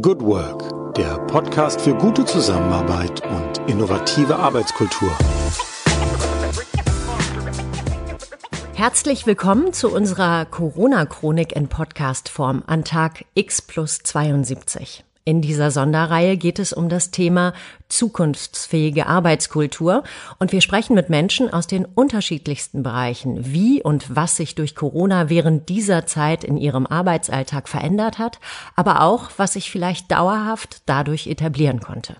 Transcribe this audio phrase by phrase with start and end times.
[0.00, 5.10] Good Work, der Podcast für gute Zusammenarbeit und innovative Arbeitskultur.
[8.74, 15.04] Herzlich willkommen zu unserer Corona-Chronik in Podcast-Form an Tag X plus 72.
[15.28, 17.52] In dieser Sonderreihe geht es um das Thema
[17.90, 20.02] zukunftsfähige Arbeitskultur
[20.38, 25.28] und wir sprechen mit Menschen aus den unterschiedlichsten Bereichen, wie und was sich durch Corona
[25.28, 28.40] während dieser Zeit in ihrem Arbeitsalltag verändert hat,
[28.74, 32.16] aber auch, was sich vielleicht dauerhaft dadurch etablieren konnte.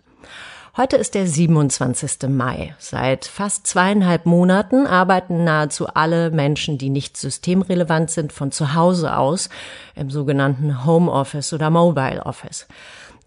[0.76, 2.28] Heute ist der 27.
[2.28, 2.76] Mai.
[2.78, 9.16] Seit fast zweieinhalb Monaten arbeiten nahezu alle Menschen, die nicht systemrelevant sind, von zu Hause
[9.16, 9.48] aus
[9.96, 12.68] im sogenannten Home Office oder Mobile Office.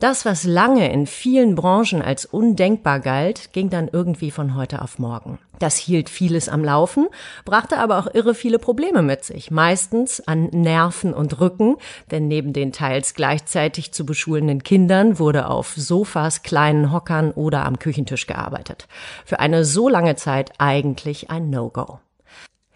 [0.01, 4.97] Das, was lange in vielen Branchen als undenkbar galt, ging dann irgendwie von heute auf
[4.97, 5.37] morgen.
[5.59, 7.07] Das hielt vieles am Laufen,
[7.45, 11.75] brachte aber auch irre viele Probleme mit sich, meistens an Nerven und Rücken,
[12.09, 17.77] denn neben den teils gleichzeitig zu beschulenden Kindern wurde auf Sofas, kleinen Hockern oder am
[17.77, 18.87] Küchentisch gearbeitet.
[19.23, 21.99] Für eine so lange Zeit eigentlich ein No-Go.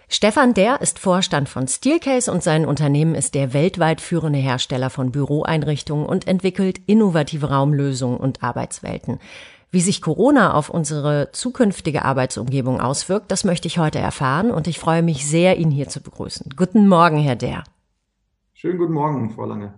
[0.07, 5.11] Stefan Der ist Vorstand von Steelcase und sein Unternehmen ist der weltweit führende Hersteller von
[5.11, 9.19] Büroeinrichtungen und entwickelt innovative Raumlösungen und Arbeitswelten.
[9.71, 14.79] Wie sich Corona auf unsere zukünftige Arbeitsumgebung auswirkt, das möchte ich heute erfahren und ich
[14.79, 16.53] freue mich sehr, ihn hier zu begrüßen.
[16.55, 17.63] Guten Morgen, Herr Der.
[18.53, 19.73] Schönen guten Morgen, Frau Lange.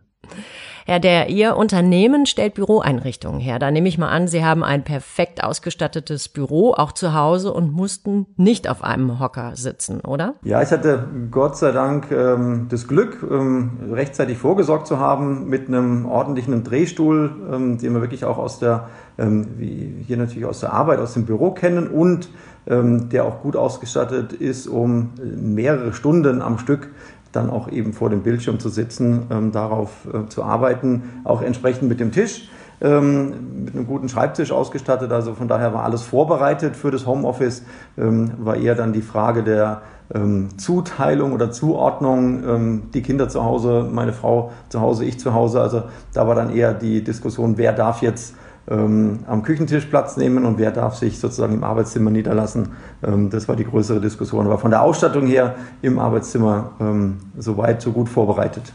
[0.88, 3.60] Herr Der, Ihr Unternehmen stellt Büroeinrichtungen her.
[3.60, 7.74] Da nehme ich mal an, Sie haben ein perfekt ausgestattetes Büro, auch zu Hause und
[7.74, 10.36] mussten nicht auf einem Hocker sitzen, oder?
[10.44, 15.68] Ja, ich hatte Gott sei Dank ähm, das Glück, ähm, rechtzeitig vorgesorgt zu haben mit
[15.68, 20.62] einem ordentlichen Drehstuhl, ähm, den wir wirklich auch aus der, ähm, wie hier natürlich aus
[20.62, 22.30] der Arbeit, aus dem Büro kennen und
[22.66, 26.90] ähm, der auch gut ausgestattet ist, um mehrere Stunden am Stück
[27.38, 31.88] dann auch eben vor dem Bildschirm zu sitzen, ähm, darauf äh, zu arbeiten, auch entsprechend
[31.88, 32.50] mit dem Tisch,
[32.82, 35.12] ähm, mit einem guten Schreibtisch ausgestattet.
[35.12, 37.64] Also von daher war alles vorbereitet für das Homeoffice,
[37.98, 39.82] ähm, war eher dann die Frage der
[40.14, 45.34] ähm, Zuteilung oder Zuordnung, ähm, die Kinder zu Hause, meine Frau zu Hause, ich zu
[45.34, 45.62] Hause.
[45.62, 45.84] Also
[46.14, 48.36] da war dann eher die Diskussion, wer darf jetzt
[48.70, 52.74] ähm, am Küchentisch Platz nehmen und wer darf sich sozusagen im Arbeitszimmer niederlassen.
[53.04, 54.46] Ähm, das war die größere Diskussion.
[54.46, 58.74] Aber von der Ausstattung her im Arbeitszimmer ähm, so weit, so gut vorbereitet.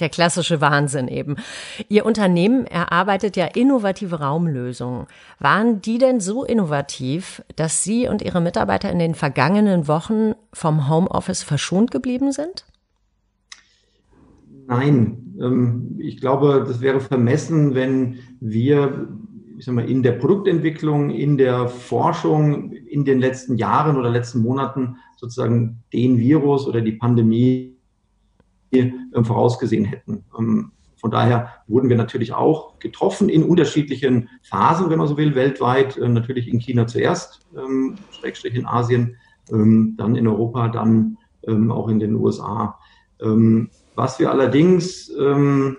[0.00, 1.36] Der klassische Wahnsinn eben.
[1.88, 5.06] Ihr Unternehmen erarbeitet ja innovative Raumlösungen.
[5.38, 10.88] Waren die denn so innovativ, dass Sie und Ihre Mitarbeiter in den vergangenen Wochen vom
[10.88, 12.64] Homeoffice verschont geblieben sind?
[14.66, 19.08] Nein, ähm, ich glaube, das wäre vermessen, wenn wir
[19.62, 24.40] ich sag mal, in der Produktentwicklung, in der Forschung in den letzten Jahren oder letzten
[24.42, 27.76] Monaten sozusagen den Virus oder die Pandemie
[28.72, 30.24] ähm, vorausgesehen hätten.
[30.36, 35.36] Ähm, von daher wurden wir natürlich auch getroffen in unterschiedlichen Phasen, wenn man so will,
[35.36, 35.96] weltweit.
[35.96, 37.40] Äh, natürlich in China zuerst,
[38.10, 39.16] Schrägstrich in Asien,
[39.48, 42.78] dann in Europa, dann auch in den USA.
[43.94, 45.76] Was wir allerdings, ähm,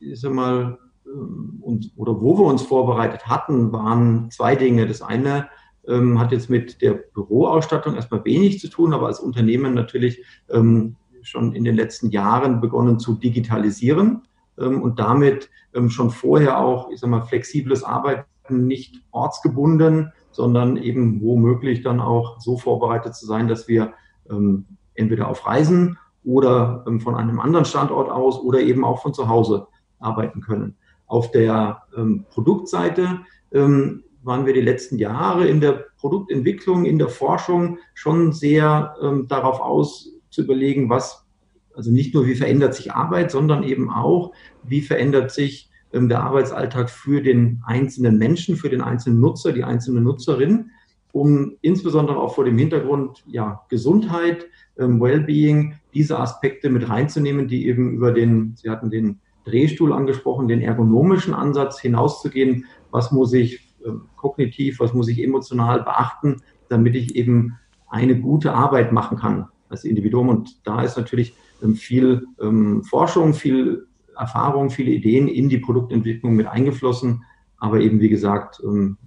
[0.00, 4.86] ich sag mal, ähm, und, oder wo wir uns vorbereitet hatten, waren zwei Dinge.
[4.86, 5.48] Das eine
[5.86, 10.96] ähm, hat jetzt mit der Büroausstattung erstmal wenig zu tun, aber als Unternehmen natürlich ähm,
[11.22, 14.22] schon in den letzten Jahren begonnen zu digitalisieren
[14.58, 20.76] ähm, und damit ähm, schon vorher auch, ich sag mal, flexibles Arbeiten nicht ortsgebunden, sondern
[20.76, 23.94] eben womöglich dann auch so vorbereitet zu sein, dass wir
[24.30, 29.14] ähm, entweder auf Reisen oder ähm, von einem anderen Standort aus oder eben auch von
[29.14, 29.66] zu Hause
[29.98, 30.76] arbeiten können.
[31.06, 33.20] Auf der ähm, Produktseite
[33.52, 38.96] ähm, waren wir die letzten Jahre in der Produktentwicklung, in der Forschung schon sehr
[39.28, 41.26] darauf aus zu überlegen, was,
[41.74, 46.88] also nicht nur wie verändert sich Arbeit, sondern eben auch, wie verändert sich der Arbeitsalltag
[46.88, 50.70] für den einzelnen Menschen, für den einzelnen Nutzer, die einzelne Nutzerin,
[51.14, 57.68] um insbesondere auch vor dem Hintergrund ja, Gesundheit, ähm, Wellbeing, diese Aspekte mit reinzunehmen, die
[57.68, 62.64] eben über den, Sie hatten den Drehstuhl angesprochen, den ergonomischen Ansatz hinauszugehen.
[62.90, 68.52] Was muss ich äh, kognitiv, was muss ich emotional beachten, damit ich eben eine gute
[68.52, 70.28] Arbeit machen kann als Individuum.
[70.28, 73.86] Und da ist natürlich ähm, viel ähm, Forschung, viel
[74.18, 77.22] Erfahrung, viele Ideen in die Produktentwicklung mit eingeflossen.
[77.58, 78.98] Aber eben, wie gesagt, ähm,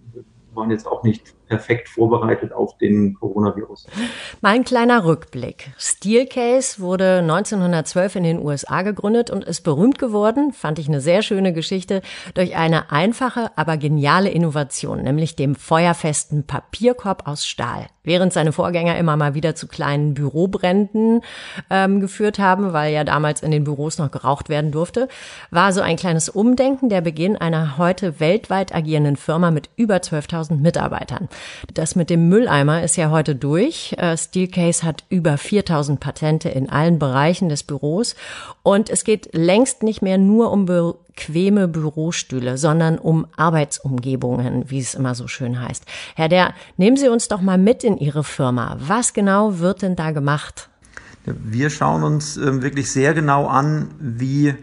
[0.54, 3.88] waren jetzt auch nicht perfekt vorbereitet auf den Coronavirus.
[4.42, 5.72] Mein kleiner Rückblick.
[5.78, 11.22] Steelcase wurde 1912 in den USA gegründet und ist berühmt geworden, fand ich eine sehr
[11.22, 12.02] schöne Geschichte,
[12.34, 17.88] durch eine einfache, aber geniale Innovation, nämlich dem feuerfesten Papierkorb aus Stahl.
[18.04, 21.22] Während seine Vorgänger immer mal wieder zu kleinen Bürobränden
[21.70, 25.10] ähm, geführt haben, weil ja damals in den Büros noch geraucht werden durfte,
[25.52, 30.56] war so ein kleines Umdenken der Beginn einer heute weltweit agierenden Firma mit über 12.000
[30.62, 31.28] Mitarbeitern.
[31.74, 33.96] Das mit dem Mülleimer ist ja heute durch.
[33.98, 38.16] Äh, Steelcase hat über 4000 Patente in allen Bereichen des Büros
[38.64, 44.94] und es geht längst nicht mehr nur um bequeme Bürostühle, sondern um Arbeitsumgebungen, wie es
[44.94, 45.84] immer so schön heißt.
[46.16, 48.78] Herr Der, nehmen Sie uns doch mal mit in Ihre Firma.
[48.80, 50.70] Was genau wird denn da gemacht?
[51.26, 54.56] Wir schauen uns äh, wirklich sehr genau an, wie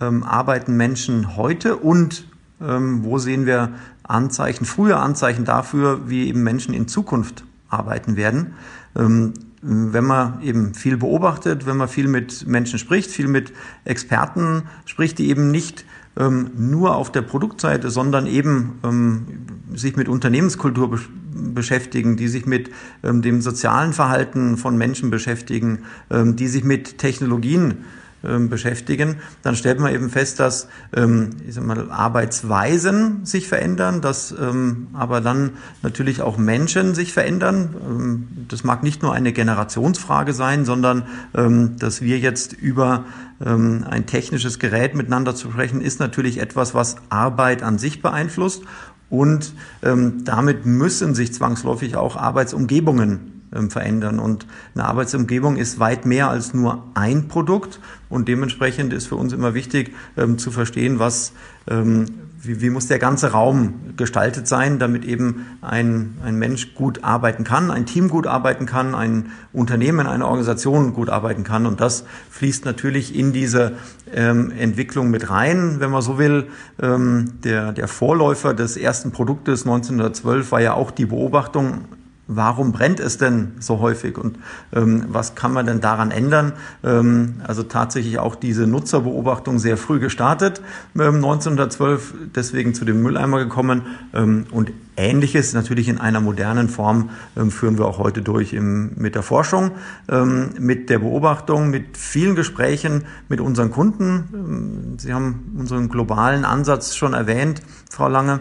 [0.00, 2.24] ähm, arbeiten Menschen heute und
[2.60, 3.72] ähm, wo sehen wir
[4.08, 8.54] Anzeichen, frühe Anzeichen dafür, wie eben Menschen in Zukunft arbeiten werden.
[8.96, 13.52] Ähm, wenn man eben viel beobachtet, wenn man viel mit Menschen spricht, viel mit
[13.84, 15.84] Experten spricht, die eben nicht
[16.16, 19.26] ähm, nur auf der Produktseite, sondern eben ähm,
[19.74, 22.70] sich mit Unternehmenskultur besch beschäftigen, die sich mit
[23.04, 25.80] ähm, dem sozialen Verhalten von Menschen beschäftigen,
[26.10, 27.84] ähm, die sich mit Technologien
[28.22, 34.32] beschäftigen, dann stellt man eben fest, dass ähm, ich sag mal, Arbeitsweisen sich verändern, dass
[34.32, 37.76] ähm, aber dann natürlich auch Menschen sich verändern.
[37.80, 41.04] Ähm, das mag nicht nur eine Generationsfrage sein, sondern
[41.34, 43.04] ähm, dass wir jetzt über
[43.44, 48.62] ähm, ein technisches Gerät miteinander zu sprechen, ist natürlich etwas, was Arbeit an sich beeinflusst.
[49.10, 53.37] Und damit müssen sich zwangsläufig auch Arbeitsumgebungen ähm,
[53.70, 54.18] verändern.
[54.18, 57.80] Und eine Arbeitsumgebung ist weit mehr als nur ein Produkt.
[58.08, 61.32] Und dementsprechend ist für uns immer wichtig ähm, zu verstehen, was,
[61.68, 62.06] ähm,
[62.40, 67.44] wie, wie muss der ganze Raum gestaltet sein, damit eben ein, ein Mensch gut arbeiten
[67.44, 71.66] kann, ein Team gut arbeiten kann, ein Unternehmen, eine Organisation gut arbeiten kann.
[71.66, 73.72] Und das fließt natürlich in diese
[74.14, 76.46] ähm, Entwicklung mit rein, wenn man so will.
[76.80, 81.84] Ähm, der, der Vorläufer des ersten Produktes 1912 war ja auch die Beobachtung
[82.28, 84.38] warum brennt es denn so häufig und
[84.72, 86.52] ähm, was kann man denn daran ändern?
[86.84, 90.60] Ähm, also tatsächlich auch diese Nutzerbeobachtung sehr früh gestartet,
[90.94, 93.82] ähm, 1912, deswegen zu dem Mülleimer gekommen
[94.14, 98.92] ähm, und Ähnliches natürlich in einer modernen Form ähm, führen wir auch heute durch im,
[98.96, 99.70] mit der Forschung,
[100.08, 104.96] ähm, mit der Beobachtung, mit vielen Gesprächen mit unseren Kunden.
[104.98, 108.40] Sie haben unseren globalen Ansatz schon erwähnt, Frau Lange.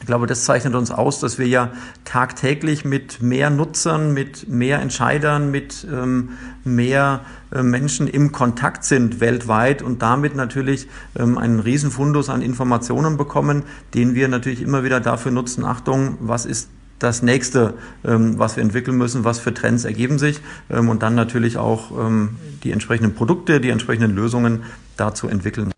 [0.00, 1.72] Ich glaube, das zeichnet uns aus, dass wir ja
[2.04, 6.30] tagtäglich mit mehr Nutzern, mit mehr Entscheidern, mit ähm,
[6.64, 13.16] mehr äh, Menschen im Kontakt sind weltweit und damit natürlich ähm, einen Riesenfundus an Informationen
[13.16, 13.64] bekommen,
[13.94, 16.68] den wir natürlich immer wieder dafür nutzen, Achtung, was ist
[16.98, 17.74] das nächste,
[18.04, 20.40] ähm, was wir entwickeln müssen, was für Trends ergeben sich?
[20.70, 24.62] Ähm, und dann natürlich auch ähm, die entsprechenden Produkte, die entsprechenden Lösungen
[24.96, 25.72] dazu entwickeln.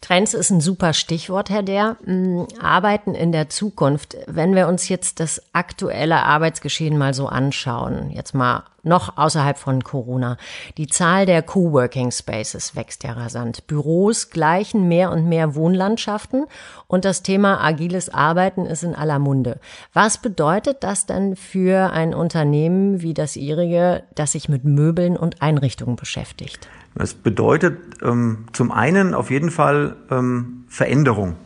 [0.00, 1.96] Trends ist ein super Stichwort, Herr Der.
[2.04, 4.16] Mm, Arbeiten in der Zukunft.
[4.26, 9.84] Wenn wir uns jetzt das aktuelle Arbeitsgeschehen mal so anschauen, jetzt mal noch außerhalb von
[9.84, 10.38] Corona.
[10.78, 13.66] Die Zahl der Coworking Spaces wächst ja rasant.
[13.66, 16.46] Büros gleichen mehr und mehr Wohnlandschaften
[16.86, 19.60] und das Thema agiles Arbeiten ist in aller Munde.
[19.92, 25.42] Was bedeutet das denn für ein Unternehmen wie das Ihrige, das sich mit Möbeln und
[25.42, 26.68] Einrichtungen beschäftigt?
[26.94, 31.36] Es bedeutet ähm, zum einen auf jeden Fall ähm, Veränderung.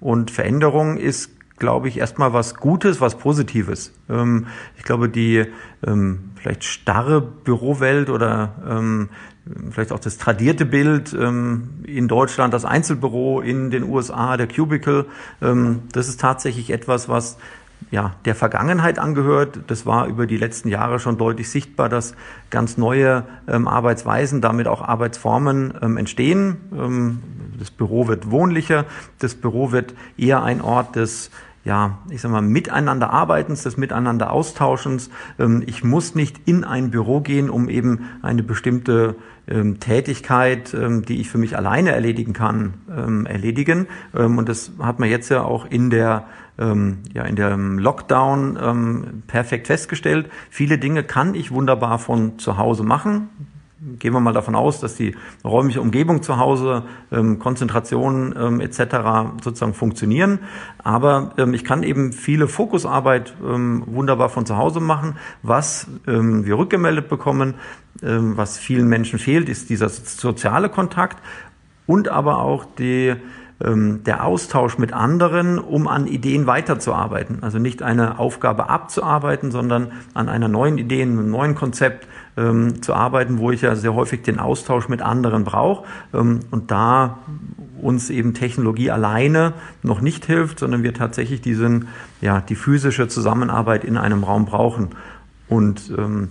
[0.00, 3.92] Und Veränderung ist, glaube ich, erstmal was Gutes, was Positives.
[4.08, 4.46] Ähm,
[4.76, 5.46] ich glaube, die
[5.86, 9.08] ähm, vielleicht starre Bürowelt oder ähm,
[9.70, 15.04] vielleicht auch das tradierte Bild ähm, in Deutschland, das Einzelbüro, in den USA, der Cubicle,
[15.40, 17.36] das ist tatsächlich etwas, was
[17.90, 19.60] ja, der Vergangenheit angehört.
[19.66, 22.14] Das war über die letzten Jahre schon deutlich sichtbar, dass
[22.50, 26.56] ganz neue ähm, Arbeitsweisen, damit auch Arbeitsformen ähm, entstehen.
[26.72, 27.22] Ähm,
[27.58, 28.84] das Büro wird wohnlicher,
[29.20, 31.30] das Büro wird eher ein Ort des
[31.64, 35.08] ja, ich sag mal, miteinander arbeitens, des miteinander austauschens.
[35.38, 39.16] Ähm, ich muss nicht in ein Büro gehen, um eben eine bestimmte
[39.48, 42.74] ähm, Tätigkeit, ähm, die ich für mich alleine erledigen kann,
[43.26, 43.86] erledigen.
[44.12, 46.24] Und das hat man jetzt ja auch in der
[46.58, 50.30] ähm, ja in dem Lockdown ähm, perfekt festgestellt.
[50.50, 53.28] Viele Dinge kann ich wunderbar von zu Hause machen.
[53.98, 59.42] Gehen wir mal davon aus, dass die räumliche Umgebung zu Hause, ähm, Konzentration ähm, etc.
[59.42, 60.38] sozusagen funktionieren.
[60.78, 65.16] Aber ähm, ich kann eben viele Fokusarbeit ähm, wunderbar von zu Hause machen.
[65.42, 67.54] Was ähm, wir rückgemeldet bekommen,
[68.02, 71.18] ähm, was vielen Menschen fehlt, ist dieser soziale Kontakt
[71.86, 73.14] und aber auch die
[73.60, 77.38] der Austausch mit anderen, um an Ideen weiterzuarbeiten.
[77.42, 82.94] Also nicht eine Aufgabe abzuarbeiten, sondern an einer neuen Idee, einem neuen Konzept ähm, zu
[82.94, 85.84] arbeiten, wo ich ja sehr häufig den Austausch mit anderen brauche.
[86.12, 87.18] Ähm, und da
[87.80, 91.88] uns eben Technologie alleine noch nicht hilft, sondern wir tatsächlich diesen,
[92.20, 94.90] ja, die physische Zusammenarbeit in einem Raum brauchen.
[95.48, 96.28] Und ähm,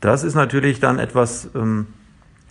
[0.00, 1.86] das ist natürlich dann etwas, ähm,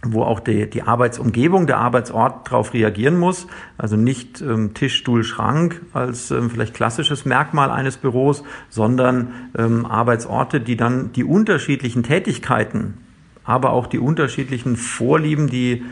[0.04, 3.48] wo auch die, die Arbeitsumgebung, der Arbeitsort darauf reagieren muss.
[3.78, 9.86] Also nicht ähm, Tisch, Stuhl, Schrank als ähm, vielleicht klassisches Merkmal eines Büros, sondern ähm,
[9.86, 12.96] Arbeitsorte, die dann die unterschiedlichen Tätigkeiten,
[13.44, 15.84] aber auch die unterschiedlichen Vorlieben, die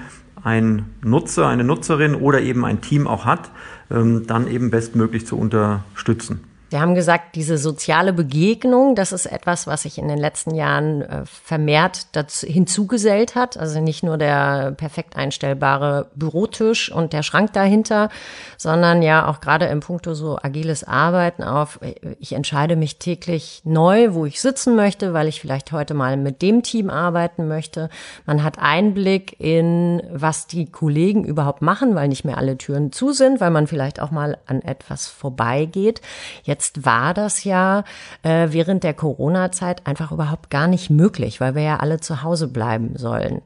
[0.44, 3.52] ein Nutzer, eine Nutzerin oder eben ein Team auch hat,
[3.90, 6.51] ähm, dann eben bestmöglich zu unterstützen.
[6.72, 11.02] Sie haben gesagt, diese soziale Begegnung, das ist etwas, was sich in den letzten Jahren
[11.02, 13.58] äh, vermehrt dazu hinzugesellt hat.
[13.58, 18.08] Also nicht nur der perfekt einstellbare Bürotisch und der Schrank dahinter,
[18.56, 21.82] sondern ja auch gerade im Punkto so agiles Arbeiten auf,
[22.20, 26.42] ich entscheide mich täglich neu, wo ich sitzen möchte, weil ich vielleicht heute mal mit
[26.42, 27.90] dem Team arbeiten möchte.
[28.26, 33.12] Man hat Einblick in, was die Kollegen überhaupt machen, weil nicht mehr alle Türen zu
[33.12, 36.00] sind, weil man vielleicht auch mal an etwas vorbeigeht.
[36.44, 37.84] Jetzt Jetzt war das ja
[38.22, 42.48] äh, während der Corona-Zeit einfach überhaupt gar nicht möglich, weil wir ja alle zu Hause
[42.48, 43.42] bleiben sollen.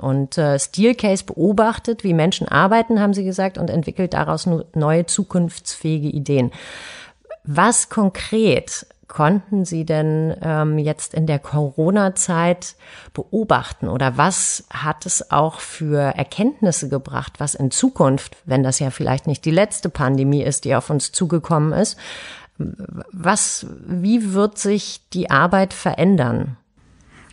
[0.00, 6.08] Und äh, Steelcase beobachtet, wie Menschen arbeiten, haben sie gesagt, und entwickelt daraus neue zukunftsfähige
[6.08, 6.50] Ideen.
[7.44, 12.74] Was konkret konnten Sie denn ähm, jetzt in der Corona-Zeit
[13.12, 18.90] beobachten oder was hat es auch für Erkenntnisse gebracht, was in Zukunft, wenn das ja
[18.90, 21.96] vielleicht nicht die letzte Pandemie ist, die auf uns zugekommen ist,
[22.58, 26.56] was, wie wird sich die Arbeit verändern?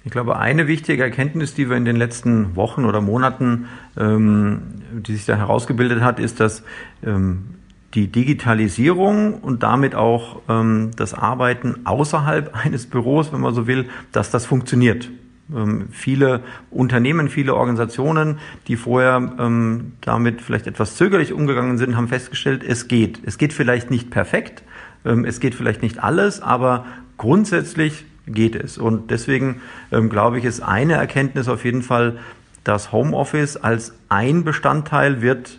[0.06, 4.62] Ich glaube, eine wichtige Erkenntnis, die wir in den letzten Wochen oder Monaten, ähm,
[4.92, 6.63] die sich da herausgebildet hat, ist, dass
[7.06, 7.56] ähm,
[7.94, 13.86] die Digitalisierung und damit auch ähm, das Arbeiten außerhalb eines Büros, wenn man so will,
[14.12, 15.10] dass das funktioniert.
[15.53, 22.08] Ähm, viele Unternehmen, viele Organisationen, die vorher ähm, damit vielleicht etwas zögerlich umgegangen sind, haben
[22.08, 23.20] festgestellt, es geht.
[23.24, 24.63] Es geht vielleicht nicht perfekt,
[25.04, 26.86] es geht vielleicht nicht alles, aber
[27.18, 28.78] grundsätzlich geht es.
[28.78, 32.18] Und deswegen ähm, glaube ich, ist eine Erkenntnis auf jeden Fall,
[32.64, 35.58] dass Homeoffice als ein Bestandteil wird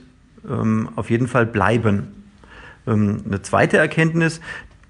[0.48, 2.08] ähm, auf jeden Fall bleiben.
[2.86, 4.42] eine zweite Erkenntnis,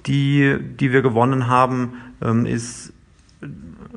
[0.07, 1.95] die, die wir gewonnen haben,
[2.45, 2.93] ist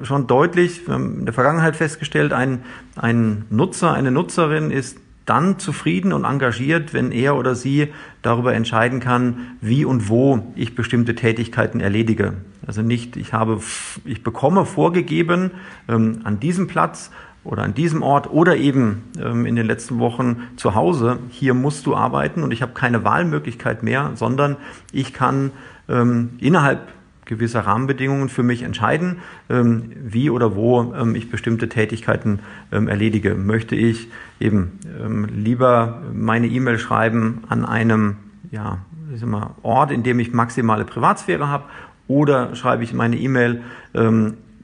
[0.03, 2.63] schon deutlich, wir haben in der Vergangenheit festgestellt, ein,
[2.95, 7.89] ein Nutzer, eine Nutzerin ist dann zufrieden und engagiert, wenn er oder sie
[8.21, 12.33] darüber entscheiden kann, wie und wo ich bestimmte Tätigkeiten erledige.
[12.65, 13.61] Also nicht, ich habe,
[14.05, 15.51] ich bekomme vorgegeben
[15.87, 17.11] ähm, an diesem Platz
[17.43, 21.85] oder an diesem Ort oder eben ähm, in den letzten Wochen zu Hause, hier musst
[21.85, 24.55] du arbeiten und ich habe keine Wahlmöglichkeit mehr, sondern
[24.91, 25.51] ich kann
[25.89, 26.87] ähm, innerhalb
[27.27, 29.17] gewisser Rahmenbedingungen für mich entscheiden,
[29.49, 32.39] ähm, wie oder wo ähm, ich bestimmte Tätigkeiten
[32.71, 33.35] ähm, erledige.
[33.35, 34.79] Möchte ich eben
[35.35, 38.17] lieber meine E-Mail schreiben an einem
[38.51, 38.79] ja,
[39.13, 41.65] ich sag mal, Ort, in dem ich maximale Privatsphäre habe,
[42.07, 43.63] oder schreibe ich meine E-Mail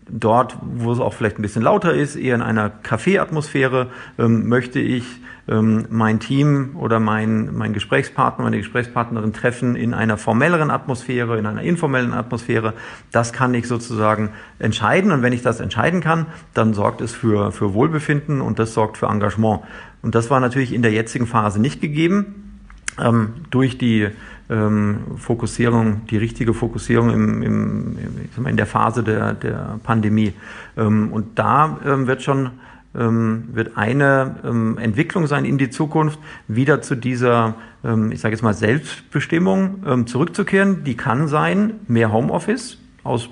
[0.09, 5.05] dort, wo es auch vielleicht ein bisschen lauter ist, eher in einer Kaffeeatmosphäre, möchte ich
[5.47, 11.45] ähm, mein Team oder mein, mein Gesprächspartner, meine Gesprächspartnerin treffen in einer formelleren Atmosphäre, in
[11.45, 12.73] einer informellen Atmosphäre.
[13.11, 14.29] Das kann ich sozusagen
[14.59, 15.11] entscheiden.
[15.11, 18.97] Und wenn ich das entscheiden kann, dann sorgt es für, für Wohlbefinden und das sorgt
[18.97, 19.61] für Engagement.
[20.01, 22.59] Und das war natürlich in der jetzigen Phase nicht gegeben.
[23.01, 24.09] Ähm, durch die
[24.53, 27.97] ähm, Fokussierung, die richtige Fokussierung im, im,
[28.37, 30.33] im, in der Phase der, der Pandemie.
[30.77, 32.51] Ähm, und da ähm, wird schon
[32.95, 38.35] ähm, wird eine ähm, Entwicklung sein in die Zukunft, wieder zu dieser, ähm, ich sage
[38.35, 40.83] jetzt mal, Selbstbestimmung zurückzukehren.
[40.83, 43.29] Die kann sein, mehr Homeoffice aus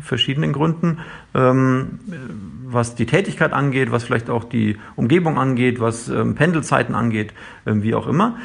[0.00, 0.98] verschiedenen Gründen,
[1.34, 7.34] was die Tätigkeit angeht, was vielleicht auch die Umgebung angeht, was Pendelzeiten angeht,
[7.66, 8.38] wie auch immer.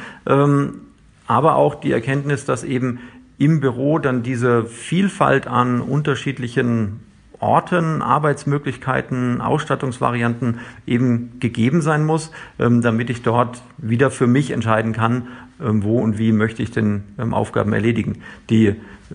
[1.28, 2.98] Aber auch die Erkenntnis, dass eben
[3.38, 7.00] im Büro dann diese Vielfalt an unterschiedlichen
[7.38, 14.92] Orten, Arbeitsmöglichkeiten, Ausstattungsvarianten eben gegeben sein muss, ähm, damit ich dort wieder für mich entscheiden
[14.92, 15.28] kann,
[15.64, 18.22] ähm, wo und wie möchte ich denn ähm, Aufgaben erledigen.
[18.50, 18.74] Die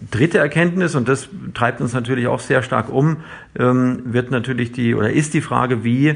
[0.09, 3.17] dritte Erkenntnis, und das treibt uns natürlich auch sehr stark um,
[3.53, 6.15] wird natürlich die oder ist die Frage, wie,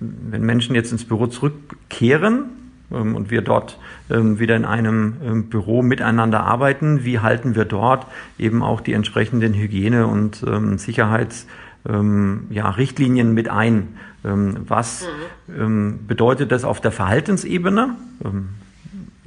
[0.00, 2.46] wenn Menschen jetzt ins Büro zurückkehren,
[2.92, 3.78] und wir dort
[4.12, 8.06] wieder in einem ähm, Büro miteinander arbeiten, wie halten wir dort
[8.38, 10.44] eben auch die entsprechenden Hygiene- und
[10.76, 13.96] Sicherheitsrichtlinien ja, mit ein.
[14.22, 15.08] Was
[15.48, 16.06] mhm.
[16.06, 17.96] bedeutet das auf der Verhaltensebene?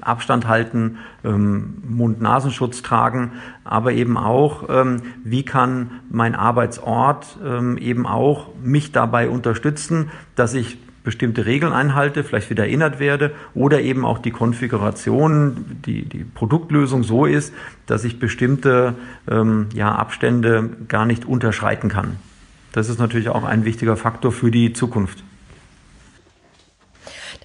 [0.06, 3.32] Abstand halten, ähm, Mund-Nasenschutz tragen,
[3.64, 10.54] aber eben auch, ähm, wie kann mein Arbeitsort ähm, eben auch mich dabei unterstützen, dass
[10.54, 16.26] ich bestimmte Regeln einhalte, vielleicht wieder erinnert werde oder eben auch die Konfiguration, die, die
[16.26, 17.54] Produktlösung so ist,
[17.86, 18.96] dass ich bestimmte
[19.30, 22.18] ähm, ja, Abstände gar nicht unterschreiten kann.
[22.74, 25.24] Das ist natürlich auch ein wichtiger Faktor für die Zukunft.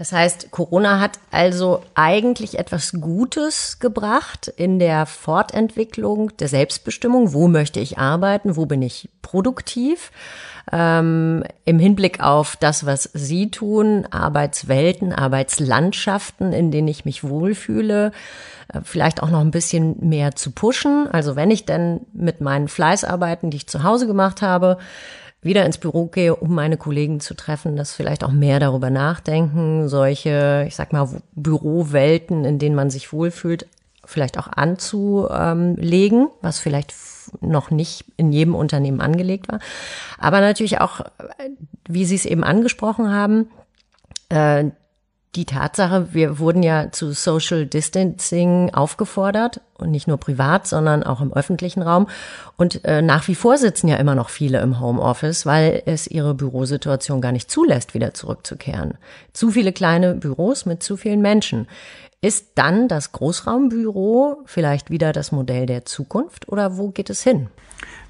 [0.01, 7.35] Das heißt, Corona hat also eigentlich etwas Gutes gebracht in der Fortentwicklung der Selbstbestimmung.
[7.35, 8.57] Wo möchte ich arbeiten?
[8.57, 10.11] Wo bin ich produktiv?
[10.73, 18.13] Ähm, Im Hinblick auf das, was Sie tun, Arbeitswelten, Arbeitslandschaften, in denen ich mich wohlfühle,
[18.73, 21.09] äh, vielleicht auch noch ein bisschen mehr zu pushen.
[21.11, 24.79] Also wenn ich denn mit meinen Fleißarbeiten, die ich zu Hause gemacht habe,
[25.43, 29.89] wieder ins Büro gehe, um meine Kollegen zu treffen, dass vielleicht auch mehr darüber nachdenken,
[29.89, 33.67] solche, ich sag mal, Bürowelten, in denen man sich wohlfühlt,
[34.05, 36.93] vielleicht auch anzulegen, was vielleicht
[37.41, 39.61] noch nicht in jedem Unternehmen angelegt war.
[40.19, 41.01] Aber natürlich auch,
[41.89, 43.49] wie Sie es eben angesprochen haben,
[44.29, 44.71] äh,
[45.37, 51.21] die Tatsache, wir wurden ja zu Social Distancing aufgefordert und nicht nur privat, sondern auch
[51.21, 52.09] im öffentlichen Raum.
[52.57, 56.35] Und äh, nach wie vor sitzen ja immer noch viele im Homeoffice, weil es ihre
[56.35, 58.95] Bürosituation gar nicht zulässt, wieder zurückzukehren.
[59.33, 61.69] Zu viele kleine Büros mit zu vielen Menschen.
[62.23, 67.49] Ist dann das Großraumbüro vielleicht wieder das Modell der Zukunft oder wo geht es hin?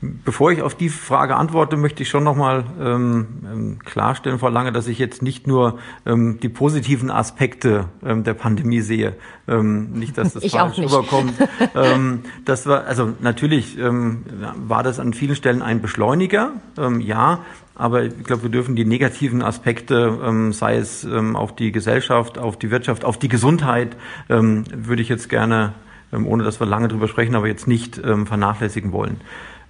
[0.01, 4.73] Bevor ich auf die Frage antworte, möchte ich schon nochmal ähm, ähm, klarstellen, Frau Lange,
[4.73, 9.15] dass ich jetzt nicht nur ähm, die positiven Aspekte ähm, der Pandemie sehe.
[9.51, 11.35] Ähm, nicht, dass das ich falsch rüberkommt.
[11.75, 14.23] ähm, das war, also natürlich ähm,
[14.57, 17.41] war das an vielen Stellen ein Beschleuniger, ähm, ja,
[17.75, 22.39] aber ich glaube, wir dürfen die negativen Aspekte, ähm, sei es ähm, auf die Gesellschaft,
[22.39, 23.97] auf die Wirtschaft, auf die Gesundheit,
[24.29, 25.73] ähm, würde ich jetzt gerne,
[26.13, 29.21] ähm, ohne dass wir lange drüber sprechen, aber jetzt nicht ähm, vernachlässigen wollen.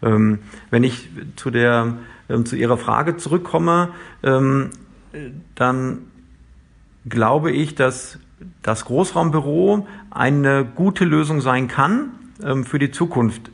[0.03, 1.95] Ähm, wenn ich zu der
[2.29, 3.91] ähm, zu Ihrer Frage zurückkomme,
[4.23, 4.71] ähm,
[5.55, 5.99] dann
[7.09, 8.19] glaube ich, dass
[8.63, 12.11] das Großraumbüro eine gute Lösung sein kann
[12.65, 13.51] für die Zukunft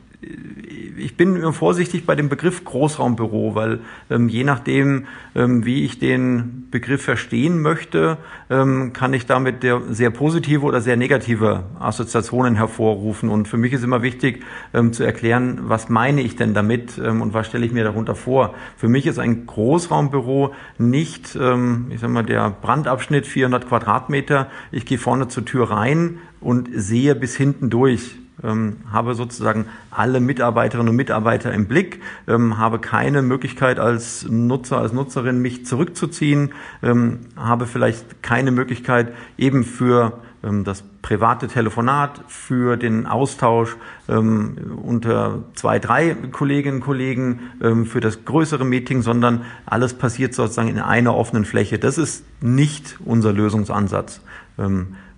[0.97, 5.99] ich bin immer vorsichtig bei dem Begriff Großraumbüro, weil ähm, je nachdem, ähm, wie ich
[5.99, 8.17] den Begriff verstehen möchte,
[8.49, 13.29] ähm, kann ich damit sehr positive oder sehr negative Assoziationen hervorrufen.
[13.29, 17.21] Und für mich ist immer wichtig ähm, zu erklären, was meine ich denn damit ähm,
[17.21, 18.53] und was stelle ich mir darunter vor.
[18.75, 24.49] Für mich ist ein Großraumbüro nicht, ähm, ich sag mal, der Brandabschnitt 400 Quadratmeter.
[24.71, 30.19] Ich gehe vorne zur Tür rein und sehe bis hinten durch ähm, habe sozusagen alle
[30.19, 36.53] Mitarbeiterinnen und Mitarbeiter im Blick, ähm, habe keine Möglichkeit als Nutzer, als Nutzerin mich zurückzuziehen,
[36.83, 44.79] ähm, habe vielleicht keine Möglichkeit eben für ähm, das private Telefonat, für den Austausch ähm,
[44.83, 50.69] unter zwei, drei Kolleginnen und Kollegen, ähm, für das größere Meeting, sondern alles passiert sozusagen
[50.69, 51.79] in einer offenen Fläche.
[51.79, 54.21] Das ist nicht unser Lösungsansatz.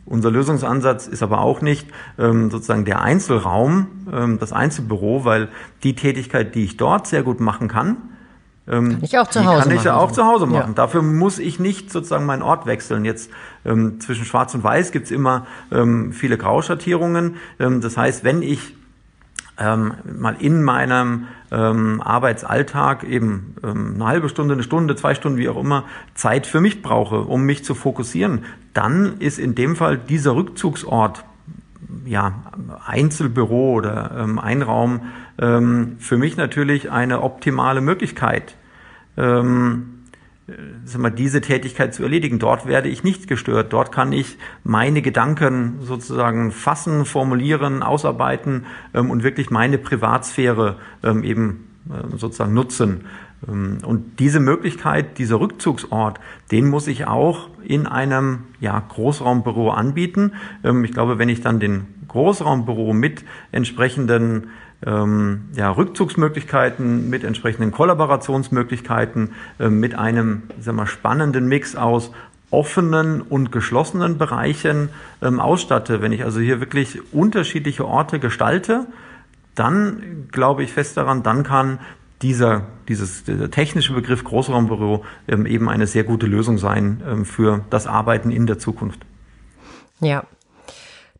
[0.09, 5.49] Unser Lösungsansatz ist aber auch nicht ähm, sozusagen der Einzelraum, ähm, das Einzelbüro, weil
[5.83, 7.97] die Tätigkeit, die ich dort sehr gut machen kann,
[8.67, 9.97] ähm, kann ich auch zu Hause kann ich machen.
[9.97, 10.69] auch zu Hause machen.
[10.69, 10.73] Ja.
[10.73, 13.05] Dafür muss ich nicht sozusagen meinen Ort wechseln.
[13.05, 13.29] Jetzt
[13.65, 17.35] ähm, zwischen Schwarz und Weiß gibt's immer ähm, viele Grauschattierungen.
[17.59, 18.75] Ähm, das heißt, wenn ich
[19.59, 25.37] ähm, mal in meinem ähm, Arbeitsalltag eben ähm, eine halbe Stunde, eine Stunde, zwei Stunden,
[25.37, 25.83] wie auch immer,
[26.15, 31.25] Zeit für mich brauche, um mich zu fokussieren, dann ist in dem Fall dieser Rückzugsort,
[32.05, 32.43] ja,
[32.85, 35.01] Einzelbüro oder ähm, Einraum,
[35.39, 38.55] ähm, für mich natürlich eine optimale Möglichkeit.
[39.17, 39.98] Ähm,
[40.85, 42.39] sag mal, diese Tätigkeit zu erledigen.
[42.39, 43.73] Dort werde ich nicht gestört.
[43.73, 51.23] Dort kann ich meine Gedanken sozusagen fassen, formulieren, ausarbeiten ähm, und wirklich meine Privatsphäre ähm,
[51.23, 53.05] eben äh, sozusagen nutzen.
[53.47, 56.19] Ähm, und diese Möglichkeit, dieser Rückzugsort,
[56.51, 60.33] den muss ich auch in einem ja, Großraumbüro anbieten.
[60.63, 64.47] Ähm, ich glaube, wenn ich dann den Großraumbüro mit entsprechenden
[64.85, 72.11] ähm, ja, Rückzugsmöglichkeiten, mit entsprechenden Kollaborationsmöglichkeiten, äh, mit einem sagen wir, spannenden Mix aus
[72.51, 74.89] offenen und geschlossenen Bereichen
[75.21, 76.01] ähm, ausstatte.
[76.01, 78.87] Wenn ich also hier wirklich unterschiedliche Orte gestalte,
[79.55, 81.79] dann glaube ich fest daran, dann kann
[82.21, 87.61] dieser, dieses, dieser technische Begriff Großraumbüro ähm, eben eine sehr gute Lösung sein ähm, für
[87.69, 89.05] das Arbeiten in der Zukunft.
[90.01, 90.23] Ja,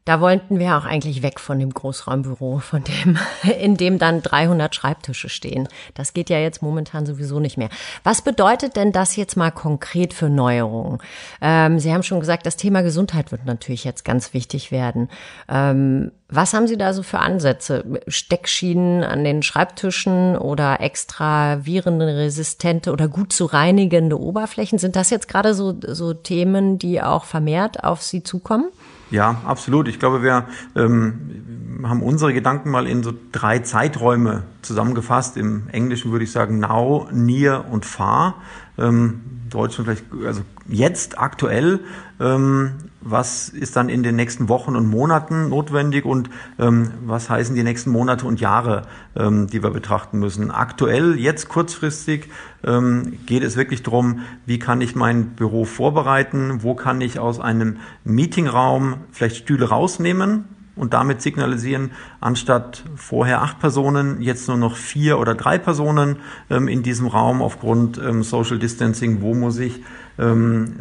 [0.10, 3.19] Da wollten wir auch eigentlich weg von dem Großraumbüro, von dem,
[3.62, 5.67] in dem dann 300 Schreibtische stehen.
[5.93, 7.69] Das geht ja jetzt momentan sowieso nicht mehr.
[8.04, 10.98] Was bedeutet denn das jetzt mal konkret für Neuerungen?
[11.41, 15.10] Ähm, Sie haben schon gesagt, das Thema Gesundheit wird natürlich jetzt ganz wichtig werden.
[15.48, 17.84] Ähm, was haben Sie da so für Ansätze?
[18.08, 24.80] Steckschienen an den Schreibtischen oder extra virenresistente oder gut zu reinigende Oberflächen?
[24.80, 28.72] Sind das jetzt gerade so, so Themen, die auch vermehrt auf Sie zukommen?
[29.12, 29.88] Ja, absolut.
[29.88, 30.45] Ich glaube, wir
[30.76, 35.38] ähm, haben unsere Gedanken mal in so drei Zeiträume zusammengefasst.
[35.38, 38.36] Im Englischen würde ich sagen now, near und far.
[38.78, 41.80] Ähm, Deutschen vielleicht, also jetzt aktuell,
[42.19, 47.56] ähm, was ist dann in den nächsten Wochen und Monaten notwendig und ähm, was heißen
[47.56, 48.84] die nächsten Monate und Jahre,
[49.16, 50.52] ähm, die wir betrachten müssen.
[50.52, 52.30] Aktuell, jetzt kurzfristig,
[52.64, 57.40] ähm, geht es wirklich darum, wie kann ich mein Büro vorbereiten, wo kann ich aus
[57.40, 60.46] einem Meetingraum vielleicht Stühle rausnehmen,
[60.80, 66.18] und damit signalisieren, anstatt vorher acht Personen, jetzt nur noch vier oder drei Personen
[66.50, 69.22] ähm, in diesem Raum aufgrund ähm, Social Distancing.
[69.22, 69.84] Wo muss ich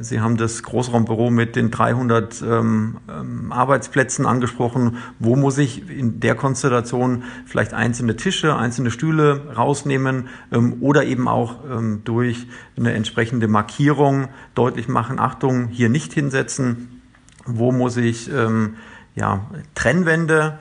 [0.00, 4.96] Sie haben das Großraumbüro mit den 300 ähm, ähm, Arbeitsplätzen angesprochen.
[5.20, 10.28] Wo muss ich in der Konstellation vielleicht einzelne Tische, einzelne Stühle rausnehmen
[10.80, 11.56] oder eben auch
[12.04, 17.00] durch eine entsprechende Markierung deutlich machen, Achtung, hier nicht hinsetzen.
[17.46, 18.30] Wo muss ich
[19.14, 20.58] ja, Trennwände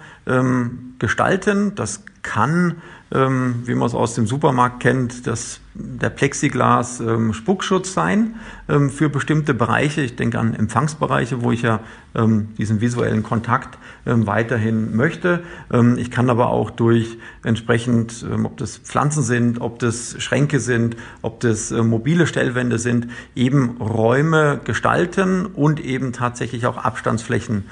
[1.00, 1.76] gestalten?
[1.76, 2.82] Das kann
[3.14, 8.36] ähm, wie man es aus dem Supermarkt kennt, das, der Plexiglas ähm, Spuckschutz sein
[8.68, 10.02] ähm, für bestimmte Bereiche.
[10.02, 11.80] Ich denke an Empfangsbereiche, wo ich ja
[12.16, 15.44] ähm, diesen visuellen Kontakt ähm, weiterhin möchte.
[15.72, 20.98] Ähm, ich kann aber auch durch entsprechend, ob das Pflanzen sind, ob das Schränke sind,
[21.22, 27.66] ob das äh, mobile Stellwände sind, eben Räume gestalten und eben tatsächlich auch Abstandsflächen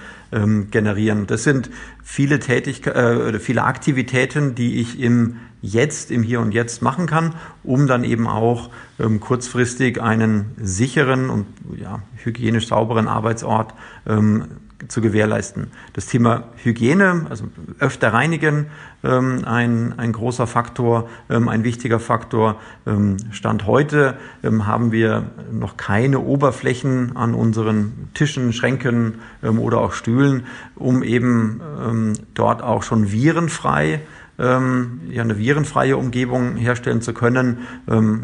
[0.71, 1.27] generieren.
[1.27, 1.69] Das sind
[2.07, 7.33] viele Tätigkeiten, äh, viele Aktivitäten, die ich im Jetzt, im Hier und Jetzt machen kann,
[7.63, 13.73] um dann eben auch ähm, kurzfristig einen sicheren und ja, hygienisch sauberen Arbeitsort
[14.05, 14.45] ähm,
[14.87, 15.67] zu gewährleisten.
[15.93, 17.45] Das Thema Hygiene, also
[17.79, 18.67] öfter reinigen,
[19.03, 22.59] ähm, ein, ein großer Faktor, ähm, ein wichtiger Faktor.
[22.85, 29.79] Ähm, Stand heute ähm, haben wir noch keine Oberflächen an unseren Tischen, Schränken ähm, oder
[29.79, 34.01] auch Stühlen, um eben ähm, dort auch schon virenfrei
[34.37, 37.59] ja, eine virenfreie Umgebung herstellen zu können.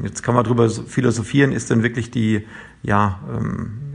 [0.04, 2.46] Jetzt kann man darüber philosophieren, ist denn wirklich die,
[2.84, 3.22] ja,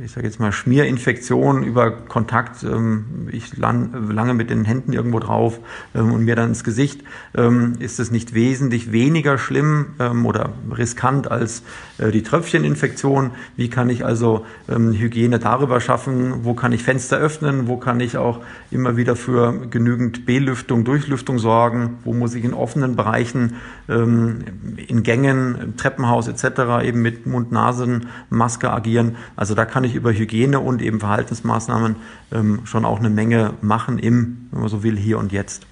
[0.06, 5.18] ich sage jetzt mal, Schmierinfektion über Kontakt, ähm, ich lang, lange mit den Händen irgendwo
[5.18, 5.58] drauf
[5.96, 7.02] ähm, und mir dann ins Gesicht,
[7.34, 11.64] ähm, ist es nicht wesentlich weniger schlimm ähm, oder riskant als
[11.98, 13.32] äh, die Tröpfcheninfektion.
[13.56, 16.44] Wie kann ich also ähm, Hygiene darüber schaffen?
[16.44, 17.66] Wo kann ich Fenster öffnen?
[17.66, 21.98] Wo kann ich auch immer wieder für genügend Belüftung, Durchlüftung sorgen?
[22.04, 23.54] Wo muss ich in offenen Bereichen,
[23.88, 24.44] ähm,
[24.86, 26.84] in Gängen, im Treppenhaus etc.
[26.84, 29.16] eben mit Mund-Nasen-Maske agieren?
[29.34, 31.96] Also da kann ich über Hygiene und eben Verhaltensmaßnahmen
[32.32, 35.66] ähm, schon auch eine Menge machen im, wenn man so will, hier und jetzt.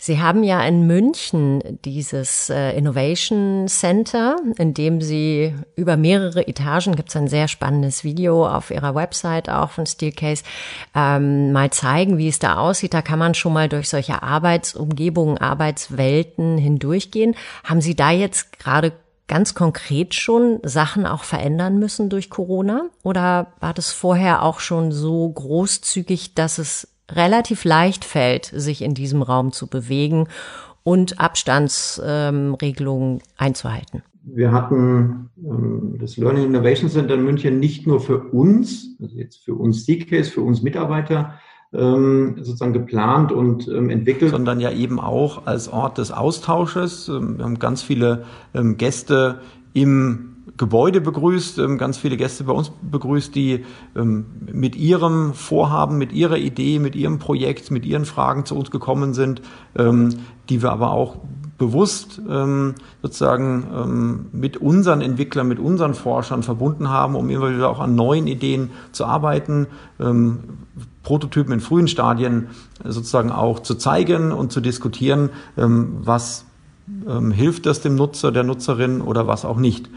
[0.00, 6.94] Sie haben ja in München dieses äh, Innovation Center, in dem Sie über mehrere Etagen,
[6.94, 10.44] gibt es ein sehr spannendes Video auf Ihrer Website auch von Steelcase,
[10.94, 12.94] ähm, mal zeigen, wie es da aussieht.
[12.94, 17.34] Da kann man schon mal durch solche Arbeitsumgebungen, Arbeitswelten hindurchgehen.
[17.64, 18.92] Haben Sie da jetzt gerade
[19.28, 22.86] ganz konkret schon Sachen auch verändern müssen durch Corona?
[23.04, 28.94] Oder war das vorher auch schon so großzügig, dass es relativ leicht fällt, sich in
[28.94, 30.26] diesem Raum zu bewegen
[30.82, 34.02] und Abstandsregelungen ähm, einzuhalten?
[34.24, 39.44] Wir hatten ähm, das Learning Innovation Center in München nicht nur für uns, also jetzt
[39.44, 41.34] für uns CCase, für uns Mitarbeiter,
[41.70, 44.30] sozusagen geplant und ähm, entwickelt.
[44.30, 47.08] Sondern ja eben auch als Ort des Austausches.
[47.08, 49.40] Ähm, wir haben ganz viele ähm, Gäste
[49.74, 55.98] im Gebäude begrüßt, ähm, ganz viele Gäste bei uns begrüßt, die ähm, mit ihrem Vorhaben,
[55.98, 59.42] mit ihrer Idee, mit ihrem Projekt, mit ihren Fragen zu uns gekommen sind,
[60.48, 61.18] die wir aber auch
[61.58, 67.68] bewusst ähm, sozusagen ähm, mit unseren Entwicklern, mit unseren Forschern verbunden haben, um immer wieder
[67.68, 69.66] auch an neuen Ideen zu arbeiten,
[70.00, 70.38] ähm,
[71.08, 72.48] Prototypen in frühen Stadien
[72.84, 76.44] sozusagen auch zu zeigen und zu diskutieren, ähm, was
[77.08, 79.88] ähm, hilft das dem Nutzer, der Nutzerin oder was auch nicht.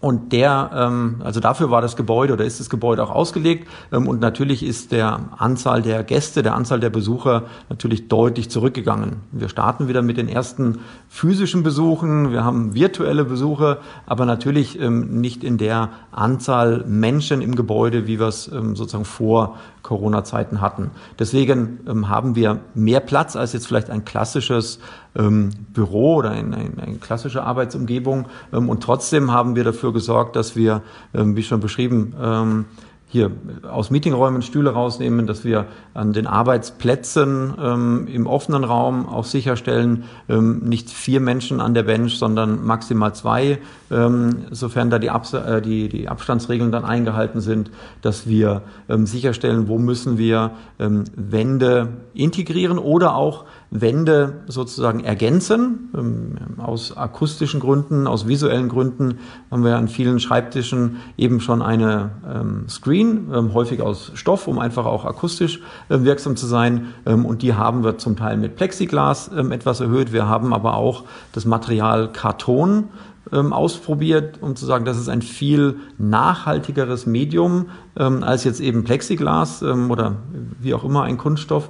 [0.00, 3.66] Und der, ähm, also dafür war das Gebäude oder ist das Gebäude auch ausgelegt.
[3.90, 9.16] Und natürlich ist der Anzahl der Gäste, der Anzahl der Besucher natürlich deutlich zurückgegangen.
[9.32, 12.30] Wir starten wieder mit den ersten physischen Besuchen.
[12.30, 18.28] Wir haben virtuelle Besuche, aber natürlich nicht in der Anzahl Menschen im Gebäude, wie wir
[18.28, 19.58] es sozusagen vor
[19.90, 20.92] Corona-Zeiten hatten.
[21.18, 24.78] Deswegen ähm, haben wir mehr Platz als jetzt vielleicht ein klassisches
[25.16, 28.26] ähm, Büro oder ein, ein, eine klassische Arbeitsumgebung.
[28.52, 32.64] Ähm, und trotzdem haben wir dafür gesorgt, dass wir, ähm, wie schon beschrieben, ähm,
[33.08, 33.32] hier
[33.68, 40.04] aus Meetingräumen Stühle rausnehmen, dass wir an den Arbeitsplätzen ähm, im offenen Raum auch sicherstellen,
[40.28, 43.58] ähm, nicht vier Menschen an der Bench, sondern maximal zwei,
[43.90, 47.70] ähm, sofern da die, Abs äh, die, die Abstandsregeln dann eingehalten sind,
[48.02, 55.90] dass wir ähm, sicherstellen, wo müssen wir ähm, Wände integrieren oder auch Wände sozusagen ergänzen.
[55.96, 59.18] Ähm, aus akustischen Gründen, aus visuellen Gründen
[59.50, 64.58] haben wir an vielen Schreibtischen eben schon eine ähm, Screen, ähm, häufig aus Stoff, um
[64.58, 66.94] einfach auch akustisch wirksam zu sein.
[67.04, 70.12] Ähm, und die haben wir zum Teil mit Plexiglas ähm, etwas erhöht.
[70.12, 72.88] Wir haben aber auch das Material Karton
[73.32, 79.62] ähm, ausprobiert, um zu sagen, das ist ein viel nachhaltigeres Medium als jetzt eben Plexiglas
[79.62, 80.16] oder
[80.58, 81.68] wie auch immer ein Kunststoff.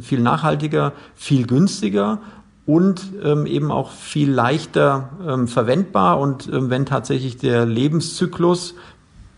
[0.00, 2.20] Viel nachhaltiger, viel günstiger
[2.64, 5.10] und eben auch viel leichter
[5.46, 6.18] verwendbar.
[6.18, 8.74] Und wenn tatsächlich der Lebenszyklus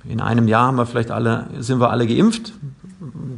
[0.09, 2.53] in einem Jahr haben wir vielleicht alle, sind wir alle geimpft,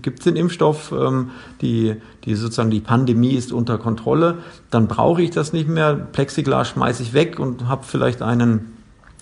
[0.02, 4.38] gibt es den Impfstoff, ähm, die, die sozusagen die Pandemie ist unter Kontrolle,
[4.70, 5.94] dann brauche ich das nicht mehr.
[5.94, 8.77] Plexiglas schmeiße ich weg und habe vielleicht einen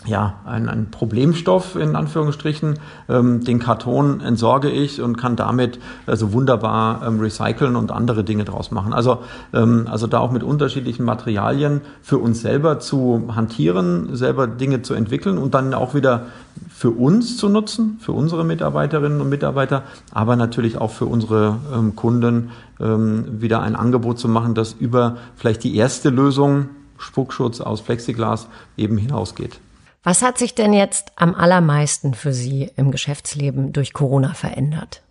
[0.07, 2.79] ja, ein, ein Problemstoff in Anführungsstrichen.
[3.09, 8.45] Ähm, den Karton entsorge ich und kann damit also wunderbar ähm, recyceln und andere Dinge
[8.45, 8.93] draus machen.
[8.93, 9.19] Also,
[9.53, 14.95] ähm, also da auch mit unterschiedlichen Materialien für uns selber zu hantieren, selber Dinge zu
[14.95, 16.27] entwickeln und dann auch wieder
[16.69, 21.97] für uns zu nutzen, für unsere Mitarbeiterinnen und Mitarbeiter, aber natürlich auch für unsere ähm,
[21.97, 27.83] Kunden ähm, wieder ein Angebot zu machen, das über vielleicht die erste Lösung, Spuckschutz aus
[27.83, 29.59] Plexiglas, eben hinausgeht.
[30.07, 35.03] Was hat sich denn jetzt am allermeisten für Sie im Geschäftsleben durch Corona verändert?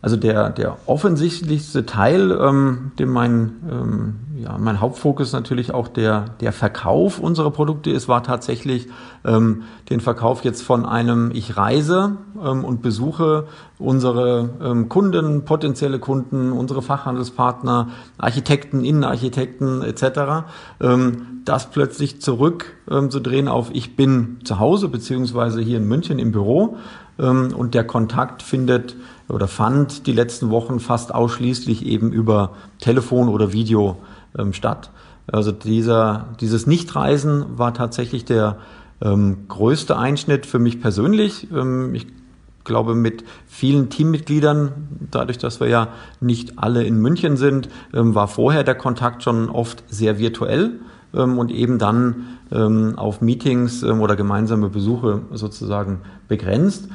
[0.00, 6.26] Also der, der offensichtlichste Teil, ähm, dem mein, ähm, ja, mein Hauptfokus natürlich auch der,
[6.40, 8.86] der Verkauf unserer Produkte ist, war tatsächlich
[9.24, 13.48] ähm, den Verkauf jetzt von einem, ich reise ähm, und besuche
[13.80, 20.46] unsere ähm, Kunden, potenzielle Kunden, unsere Fachhandelspartner, Architekten, Innenarchitekten etc.,
[20.80, 25.88] ähm, das plötzlich zurück ähm, zu drehen auf, ich bin zu Hause beziehungsweise hier in
[25.88, 26.76] München im Büro
[27.18, 28.96] ähm, und der Kontakt findet
[29.28, 33.98] oder fand die letzten Wochen fast ausschließlich eben über Telefon oder Video
[34.38, 34.90] ähm, statt.
[35.26, 38.56] Also dieser, dieses Nichtreisen war tatsächlich der
[39.00, 41.48] ähm, größte Einschnitt für mich persönlich.
[41.52, 42.06] Ähm, ich
[42.64, 44.72] glaube, mit vielen Teammitgliedern,
[45.10, 45.88] dadurch, dass wir ja
[46.20, 50.80] nicht alle in München sind, ähm, war vorher der Kontakt schon oft sehr virtuell
[51.14, 56.88] ähm, und eben dann ähm, auf Meetings ähm, oder gemeinsame Besuche sozusagen begrenzt.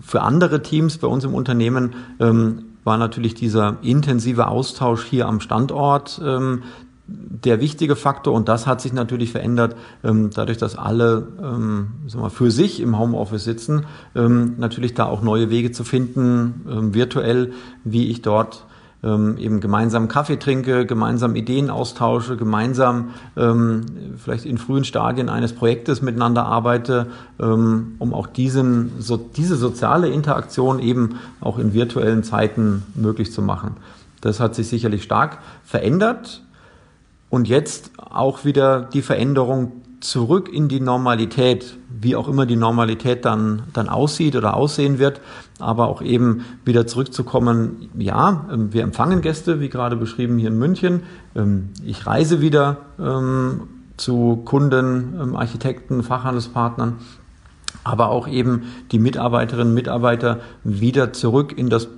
[0.00, 5.40] Für andere Teams bei uns im Unternehmen ähm, war natürlich dieser intensive Austausch hier am
[5.40, 6.62] Standort ähm,
[7.08, 8.34] der wichtige Faktor.
[8.34, 12.80] Und das hat sich natürlich verändert, ähm, dadurch, dass alle ähm, sagen wir, für sich
[12.80, 17.52] im Homeoffice sitzen, ähm, natürlich da auch neue Wege zu finden, ähm, virtuell,
[17.84, 18.66] wie ich dort
[19.02, 23.82] ähm, eben gemeinsam Kaffee trinke, gemeinsam Ideen austausche, gemeinsam ähm,
[24.16, 30.08] vielleicht in frühen Stadien eines Projektes miteinander arbeite, ähm, um auch diesen, so, diese soziale
[30.08, 33.76] Interaktion eben auch in virtuellen Zeiten möglich zu machen.
[34.20, 36.42] Das hat sich sicherlich stark verändert.
[37.28, 43.24] Und jetzt auch wieder die Veränderung zurück in die Normalität, wie auch immer die Normalität
[43.24, 45.20] dann, dann aussieht oder aussehen wird,
[45.58, 50.58] aber auch eben wieder zurückzukommen, ja, ähm, wir empfangen Gäste, wie gerade beschrieben hier in
[50.58, 51.02] München,
[51.34, 56.96] ähm, ich reise wieder ähm, zu Kunden, Architekten, Fachhandelspartnern,
[57.82, 61.88] aber auch eben die Mitarbeiterinnen und Mitarbeiter wieder zurück in das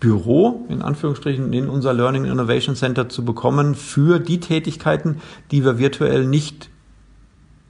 [0.00, 5.20] Büro, in Anführungsstrichen, in unser Learning Innovation Center zu bekommen für die Tätigkeiten,
[5.52, 6.71] die wir virtuell nicht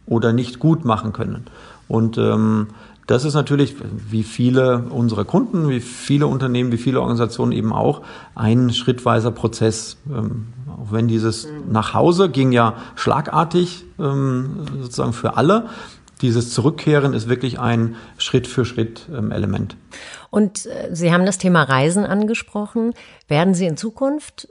[0.07, 1.47] oder nicht gut machen können.
[1.89, 2.69] Und ähm,
[3.07, 3.75] das ist natürlich,
[4.11, 8.03] wie viele unserer Kunden, wie viele Unternehmen, wie viele Organisationen eben auch,
[8.35, 9.97] ein schrittweiser Prozess.
[10.09, 15.67] Ähm, auch wenn dieses nach Hause ging ja schlagartig ähm, sozusagen für alle.
[16.23, 19.77] Dieses Zurückkehren ist wirklich ein Schritt für Schritt ähm, Element.
[20.31, 22.95] Und äh, Sie haben das Thema Reisen angesprochen.
[23.27, 24.49] Werden Sie in Zukunft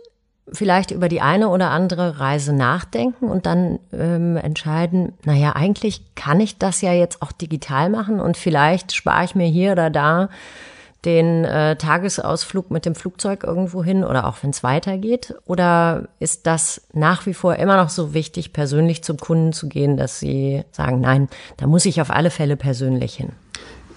[0.53, 6.39] vielleicht über die eine oder andere Reise nachdenken und dann ähm, entscheiden, naja, eigentlich kann
[6.39, 10.29] ich das ja jetzt auch digital machen und vielleicht spare ich mir hier oder da
[11.05, 15.33] den äh, Tagesausflug mit dem Flugzeug irgendwo hin oder auch wenn es weitergeht?
[15.45, 19.97] Oder ist das nach wie vor immer noch so wichtig, persönlich zum Kunden zu gehen,
[19.97, 23.29] dass Sie sagen, nein, da muss ich auf alle Fälle persönlich hin?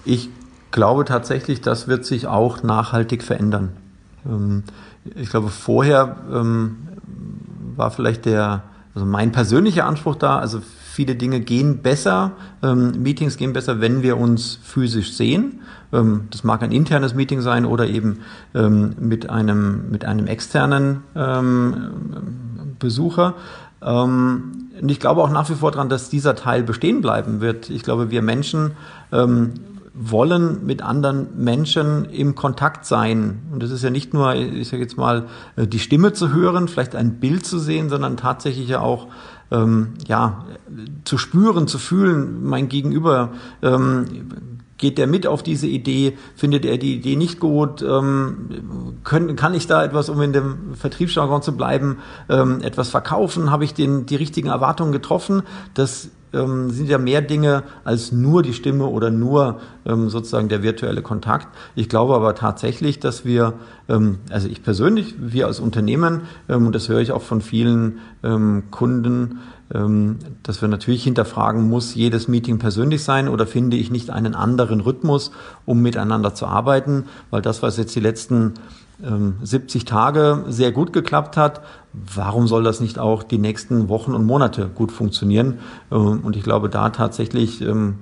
[0.03, 0.29] Ich
[0.71, 3.77] glaube tatsächlich, das wird sich auch nachhaltig verändern.
[4.25, 4.63] Ähm,
[5.13, 6.77] ich glaube, vorher ähm,
[7.75, 8.63] war vielleicht der,
[8.93, 12.31] also mein persönlicher Anspruch da, also viele Dinge gehen besser,
[12.63, 15.61] ähm, Meetings gehen besser, wenn wir uns physisch sehen.
[16.29, 18.19] das mag ein internes Meeting sein oder eben
[18.53, 21.03] mit einem, mit einem externen
[22.79, 23.35] Besucher.
[23.79, 27.69] und ich glaube auch nach wie vor daran, dass dieser Teil bestehen bleiben wird.
[27.69, 28.71] Ich glaube, wir Menschen
[29.97, 33.43] wollen mit anderen Menschen im Kontakt sein.
[33.51, 36.67] Und das ist ja nicht nur, ich sage jetzt mal, äh, die Stimme zu hören,
[36.67, 39.07] vielleicht ein Bild zu sehen, sondern tatsächlich ja auch
[39.51, 40.45] ähm, ja,
[41.05, 43.29] zu spüren, zu fühlen, mein Gegenüber.
[43.61, 44.54] Ähm,
[44.85, 46.15] Geht der mit auf diese Idee?
[46.35, 47.81] Findet er die Idee nicht gut?
[47.81, 51.97] Ähm, können, kann ich da etwas, um in dem Vertriebsjargon zu bleiben,
[52.29, 53.49] ähm, etwas verkaufen?
[53.49, 55.41] Habe ich den, die richtigen Erwartungen getroffen?
[55.73, 60.61] Das ähm, sind ja mehr Dinge als nur die Stimme oder nur ähm, sozusagen der
[60.61, 61.47] virtuelle Kontakt.
[61.73, 63.53] Ich glaube aber tatsächlich, dass wir,
[63.89, 67.99] ähm, also ich persönlich, wir als Unternehmen, ähm, und das höre ich auch von vielen
[68.23, 74.11] ähm, Kunden, dass wir natürlich hinterfragen, muss jedes Meeting persönlich sein oder finde ich nicht
[74.11, 75.31] einen anderen Rhythmus,
[75.65, 78.53] um miteinander zu arbeiten, weil das, was jetzt die letzten
[79.43, 81.61] 70 Tage sehr gut geklappt hat,
[81.93, 85.59] warum soll das nicht auch die nächsten Wochen und Monate gut funktionieren?
[85.91, 87.95] Ähm, und ich glaube, da tatsächlich, ähm,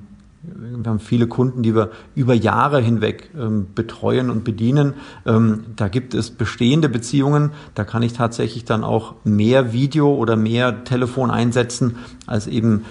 [0.43, 4.95] wir haben viele Kunden, die wir über Jahre hinweg ähm, betreuen und bedienen.
[5.23, 7.51] Da gibt es bestehende Beziehungen.
[7.75, 12.85] Da kann ich tatsächlich dann auch mehr Video oder mehr Telefon einsetzen, als eben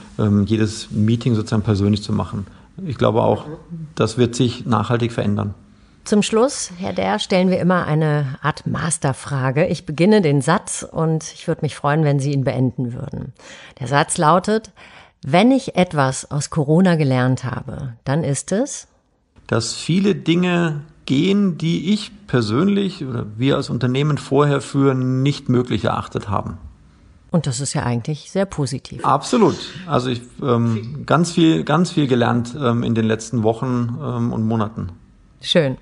[0.47, 2.47] jedes Meeting sozusagen persönlich zu machen.
[2.87, 3.47] Ich glaube auch,
[3.95, 5.55] das wird sich nachhaltig verändern.
[6.05, 9.67] Zum Schluss, Herr Der, stellen wir immer eine Art Masterfrage.
[9.67, 13.33] Ich beginne den Satz und ich würde mich freuen, wenn Sie ihn beenden würden.
[13.79, 14.73] Der Satz lautet,
[15.25, 18.89] wenn ich etwas aus Corona gelernt habe, dann ist es,
[19.47, 25.85] dass viele Dinge gehen, die ich persönlich oder wir als Unternehmen vorher für nicht möglich
[25.85, 26.59] erachtet haben.
[27.31, 29.05] Und das ist ja eigentlich sehr positiv.
[29.05, 29.57] Absolut.
[29.87, 34.47] Also ich ähm, ganz viel, ganz viel gelernt ähm, in den letzten Wochen ähm, und
[34.47, 34.93] Monaten.
[35.41, 35.79] Schön.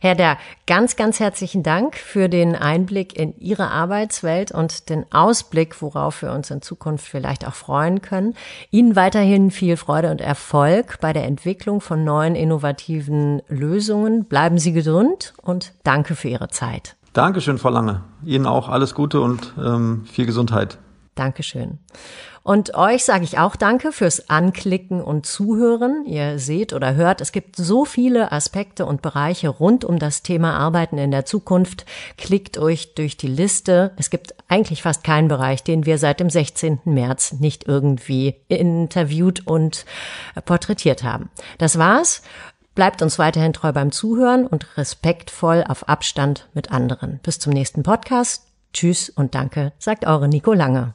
[0.00, 5.80] Herr Der, ganz, ganz herzlichen Dank für den Einblick in Ihre Arbeitswelt und den Ausblick,
[5.82, 8.34] worauf wir uns in Zukunft vielleicht auch freuen können.
[8.70, 14.24] Ihnen weiterhin viel Freude und Erfolg bei der Entwicklung von neuen innovativen Lösungen.
[14.24, 16.96] Bleiben Sie gesund und danke für Ihre Zeit.
[17.12, 18.02] Dankeschön, Frau Lange.
[18.24, 20.78] Ihnen auch alles Gute und ähm, viel Gesundheit.
[21.16, 21.78] Dankeschön.
[22.46, 26.04] Und euch sage ich auch Danke fürs Anklicken und Zuhören.
[26.06, 30.56] Ihr seht oder hört, es gibt so viele Aspekte und Bereiche rund um das Thema
[30.56, 31.86] Arbeiten in der Zukunft.
[32.16, 33.90] Klickt euch durch die Liste.
[33.96, 36.82] Es gibt eigentlich fast keinen Bereich, den wir seit dem 16.
[36.84, 39.84] März nicht irgendwie interviewt und
[40.44, 41.30] porträtiert haben.
[41.58, 42.22] Das war's.
[42.76, 47.18] Bleibt uns weiterhin treu beim Zuhören und respektvoll auf Abstand mit anderen.
[47.24, 48.44] Bis zum nächsten Podcast.
[48.72, 50.94] Tschüss und danke, sagt eure Nico Lange.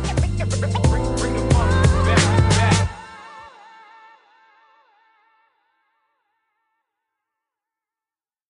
[0.61, 0.90] Thank you.